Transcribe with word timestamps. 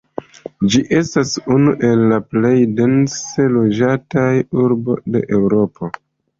Ĝi 0.75 0.79
estas 0.99 1.33
unu 1.57 1.73
el 1.91 2.01
la 2.13 2.19
plej 2.31 2.55
dense 2.81 3.47
loĝataj 3.59 4.27
urbo 4.67 5.01
de 5.15 5.27
Eŭropo. 5.41 5.95